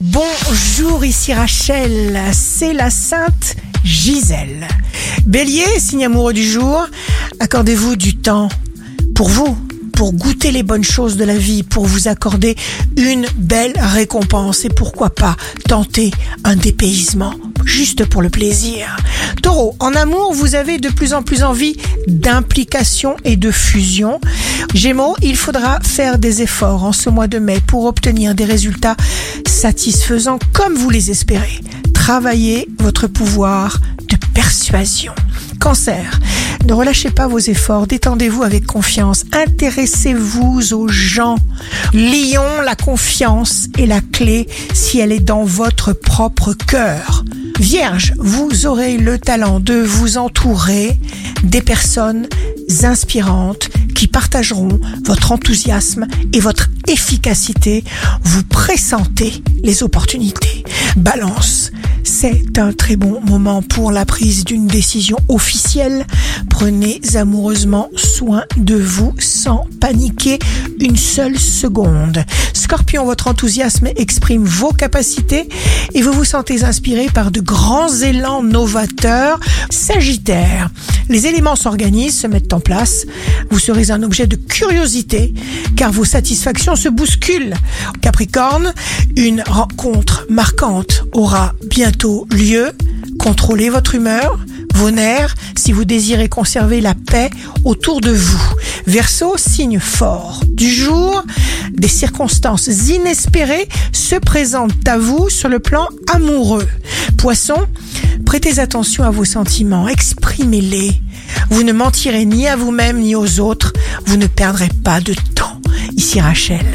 Bonjour, 0.00 1.04
ici 1.04 1.34
Rachel, 1.34 2.16
c'est 2.32 2.72
la 2.72 2.88
sainte 2.88 3.56
Gisèle. 3.82 4.68
Bélier, 5.26 5.66
signe 5.80 6.04
amoureux 6.04 6.32
du 6.32 6.48
jour, 6.48 6.86
accordez-vous 7.40 7.96
du 7.96 8.16
temps 8.16 8.48
pour 9.16 9.28
vous, 9.28 9.58
pour 9.92 10.12
goûter 10.12 10.52
les 10.52 10.62
bonnes 10.62 10.84
choses 10.84 11.16
de 11.16 11.24
la 11.24 11.36
vie, 11.36 11.64
pour 11.64 11.84
vous 11.84 12.06
accorder 12.06 12.54
une 12.96 13.26
belle 13.38 13.72
récompense 13.76 14.64
et 14.64 14.68
pourquoi 14.68 15.10
pas 15.10 15.36
tenter 15.66 16.12
un 16.44 16.54
dépaysement 16.54 17.34
juste 17.68 18.06
pour 18.06 18.22
le 18.22 18.30
plaisir. 18.30 18.96
Taureau, 19.42 19.76
en 19.78 19.92
amour, 19.94 20.32
vous 20.32 20.54
avez 20.54 20.78
de 20.78 20.88
plus 20.88 21.12
en 21.12 21.22
plus 21.22 21.42
envie 21.42 21.76
d'implication 22.06 23.16
et 23.24 23.36
de 23.36 23.50
fusion. 23.50 24.20
Gémeaux, 24.74 25.14
il 25.22 25.36
faudra 25.36 25.78
faire 25.80 26.18
des 26.18 26.42
efforts 26.42 26.84
en 26.84 26.92
ce 26.92 27.10
mois 27.10 27.28
de 27.28 27.38
mai 27.38 27.60
pour 27.66 27.84
obtenir 27.84 28.34
des 28.34 28.46
résultats 28.46 28.96
satisfaisants 29.46 30.38
comme 30.52 30.74
vous 30.74 30.90
les 30.90 31.10
espérez. 31.10 31.60
Travaillez 31.94 32.68
votre 32.78 33.06
pouvoir 33.06 33.78
de 34.08 34.16
persuasion. 34.32 35.12
Cancer, 35.60 36.18
ne 36.66 36.72
relâchez 36.72 37.10
pas 37.10 37.26
vos 37.26 37.38
efforts, 37.38 37.86
détendez-vous 37.86 38.44
avec 38.44 38.64
confiance, 38.66 39.24
intéressez-vous 39.32 40.72
aux 40.72 40.88
gens. 40.88 41.36
Lion, 41.92 42.62
la 42.64 42.76
confiance 42.76 43.68
est 43.78 43.86
la 43.86 44.00
clé 44.00 44.48
si 44.72 45.00
elle 45.00 45.12
est 45.12 45.20
dans 45.20 45.44
votre 45.44 45.92
propre 45.92 46.54
cœur. 46.54 47.24
Vierge, 47.58 48.14
vous 48.18 48.66
aurez 48.66 48.98
le 48.98 49.18
talent 49.18 49.58
de 49.58 49.74
vous 49.74 50.16
entourer 50.16 50.96
des 51.42 51.60
personnes 51.60 52.28
inspirantes 52.84 53.68
qui 53.96 54.06
partageront 54.06 54.78
votre 55.04 55.32
enthousiasme 55.32 56.06
et 56.32 56.38
votre 56.38 56.70
efficacité. 56.86 57.82
Vous 58.22 58.44
pressentez 58.44 59.42
les 59.64 59.82
opportunités. 59.82 60.62
Balance, 60.96 61.72
c'est 62.08 62.58
un 62.58 62.72
très 62.72 62.96
bon 62.96 63.20
moment 63.20 63.60
pour 63.60 63.92
la 63.92 64.06
prise 64.06 64.44
d'une 64.44 64.66
décision 64.66 65.18
officielle. 65.28 66.06
Prenez 66.48 67.02
amoureusement 67.14 67.90
soin 67.96 68.44
de 68.56 68.76
vous 68.76 69.14
sans 69.18 69.66
paniquer 69.78 70.38
une 70.80 70.96
seule 70.96 71.38
seconde. 71.38 72.24
Scorpion, 72.54 73.04
votre 73.04 73.28
enthousiasme 73.28 73.88
exprime 73.96 74.44
vos 74.44 74.72
capacités 74.72 75.48
et 75.94 76.00
vous 76.00 76.12
vous 76.12 76.24
sentez 76.24 76.64
inspiré 76.64 77.08
par 77.12 77.30
de 77.30 77.40
grands 77.40 77.92
élans 77.92 78.42
novateurs. 78.42 79.38
Sagittaire, 79.70 80.70
les 81.08 81.26
éléments 81.26 81.56
s'organisent, 81.56 82.18
se 82.18 82.26
mettent 82.26 82.52
en 82.52 82.60
place. 82.60 83.06
Vous 83.50 83.58
serez 83.58 83.90
un 83.90 84.02
objet 84.02 84.26
de 84.26 84.36
curiosité 84.36 85.34
car 85.76 85.92
vos 85.92 86.04
satisfactions 86.04 86.76
se 86.76 86.88
bousculent. 86.88 87.54
Capricorne, 88.00 88.72
une 89.16 89.42
rencontre 89.46 90.26
marquante 90.28 91.04
aura 91.12 91.54
bientôt 91.68 92.26
lieu. 92.30 92.72
Contrôlez 93.18 93.68
votre 93.68 93.94
humeur, 93.94 94.38
vos 94.74 94.90
nerfs, 94.90 95.34
si 95.56 95.72
vous 95.72 95.84
désirez 95.84 96.28
conserver 96.28 96.80
la 96.80 96.94
paix 96.94 97.30
autour 97.64 98.00
de 98.00 98.12
vous. 98.12 98.54
Verseau, 98.86 99.34
signe 99.36 99.80
fort 99.80 100.40
du 100.48 100.70
jour, 100.70 101.24
des 101.72 101.88
circonstances 101.88 102.68
inespérées 102.88 103.68
se 103.92 104.16
présentent 104.16 104.86
à 104.86 104.98
vous 104.98 105.28
sur 105.28 105.48
le 105.48 105.58
plan 105.58 105.88
amoureux. 106.12 106.66
Poisson, 107.16 107.66
prêtez 108.24 108.58
attention 108.58 109.04
à 109.04 109.10
vos 109.10 109.24
sentiments, 109.24 109.88
exprimez-les. 109.88 110.92
Vous 111.50 111.62
ne 111.62 111.72
mentirez 111.72 112.24
ni 112.24 112.46
à 112.46 112.56
vous-même 112.56 113.00
ni 113.00 113.14
aux 113.14 113.40
autres, 113.40 113.72
vous 114.06 114.16
ne 114.16 114.26
perdrez 114.26 114.70
pas 114.84 115.00
de 115.00 115.14
temps. 115.34 115.60
Ici 115.96 116.20
Rachel, 116.20 116.66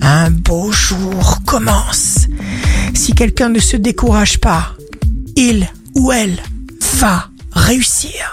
un 0.00 0.30
beau 0.30 0.72
jour 0.72 1.38
commence. 1.46 2.26
Si 2.94 3.12
quelqu'un 3.12 3.48
ne 3.48 3.58
se 3.58 3.76
décourage 3.76 4.38
pas, 4.38 4.76
il 5.36 5.68
ou 5.94 6.12
elle 6.12 6.36
va 7.00 7.28
réussir. 7.52 8.24